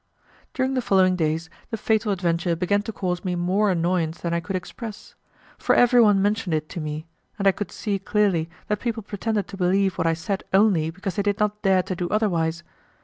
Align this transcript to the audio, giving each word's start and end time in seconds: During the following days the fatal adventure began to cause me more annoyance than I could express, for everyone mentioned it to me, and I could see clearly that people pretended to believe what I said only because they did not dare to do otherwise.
During 0.55 0.73
the 0.73 0.81
following 0.81 1.15
days 1.15 1.47
the 1.69 1.77
fatal 1.77 2.11
adventure 2.11 2.55
began 2.55 2.81
to 2.81 2.91
cause 2.91 3.23
me 3.23 3.35
more 3.35 3.69
annoyance 3.69 4.19
than 4.19 4.33
I 4.33 4.39
could 4.39 4.55
express, 4.55 5.13
for 5.59 5.75
everyone 5.75 6.23
mentioned 6.23 6.55
it 6.55 6.69
to 6.69 6.81
me, 6.81 7.05
and 7.37 7.47
I 7.47 7.51
could 7.51 7.69
see 7.71 7.99
clearly 7.99 8.49
that 8.67 8.79
people 8.79 9.03
pretended 9.03 9.47
to 9.49 9.57
believe 9.57 9.99
what 9.99 10.07
I 10.07 10.15
said 10.15 10.43
only 10.53 10.89
because 10.89 11.17
they 11.17 11.21
did 11.21 11.37
not 11.39 11.61
dare 11.61 11.83
to 11.83 11.95
do 11.95 12.09
otherwise. 12.09 12.63